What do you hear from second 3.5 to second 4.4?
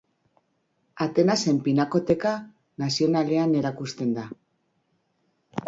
erakusten da.